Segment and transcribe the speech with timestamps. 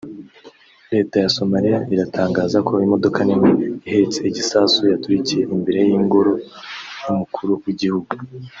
[0.93, 3.49] Leta ya Somaliya iratangaza ko imodoka nini
[3.87, 6.31] ihetse igisasu yaturikiye imbere y’Ingoro
[7.03, 8.13] y’umukuru w’igihugu